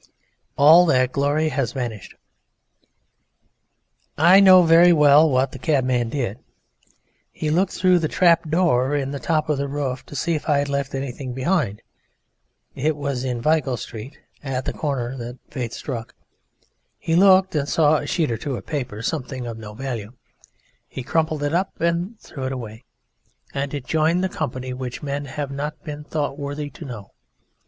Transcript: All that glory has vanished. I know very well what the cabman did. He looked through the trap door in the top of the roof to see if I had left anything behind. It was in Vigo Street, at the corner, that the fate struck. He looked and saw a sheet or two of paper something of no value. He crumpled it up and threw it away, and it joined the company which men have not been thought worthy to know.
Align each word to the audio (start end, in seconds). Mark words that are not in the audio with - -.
All 0.57 0.87
that 0.87 1.11
glory 1.11 1.49
has 1.49 1.73
vanished. 1.73 2.15
I 4.17 4.39
know 4.39 4.63
very 4.63 4.91
well 4.91 5.29
what 5.29 5.51
the 5.51 5.59
cabman 5.59 6.09
did. 6.09 6.39
He 7.31 7.51
looked 7.51 7.73
through 7.73 7.99
the 7.99 8.07
trap 8.07 8.49
door 8.49 8.95
in 8.95 9.11
the 9.11 9.19
top 9.19 9.47
of 9.47 9.59
the 9.59 9.67
roof 9.67 10.03
to 10.07 10.15
see 10.15 10.33
if 10.33 10.49
I 10.49 10.57
had 10.57 10.69
left 10.69 10.95
anything 10.95 11.33
behind. 11.33 11.83
It 12.73 12.95
was 12.95 13.23
in 13.23 13.43
Vigo 13.43 13.75
Street, 13.75 14.17
at 14.43 14.65
the 14.65 14.73
corner, 14.73 15.15
that 15.17 15.37
the 15.45 15.51
fate 15.51 15.71
struck. 15.71 16.15
He 16.97 17.15
looked 17.15 17.53
and 17.53 17.69
saw 17.69 17.97
a 17.97 18.07
sheet 18.07 18.31
or 18.31 18.37
two 18.37 18.55
of 18.55 18.65
paper 18.65 19.03
something 19.03 19.45
of 19.45 19.59
no 19.59 19.75
value. 19.75 20.13
He 20.87 21.03
crumpled 21.03 21.43
it 21.43 21.53
up 21.53 21.79
and 21.79 22.19
threw 22.19 22.45
it 22.45 22.51
away, 22.51 22.85
and 23.53 23.71
it 23.71 23.85
joined 23.85 24.23
the 24.23 24.29
company 24.29 24.73
which 24.73 25.03
men 25.03 25.25
have 25.25 25.51
not 25.51 25.83
been 25.83 26.03
thought 26.03 26.39
worthy 26.39 26.71
to 26.71 26.85
know. 26.85 27.11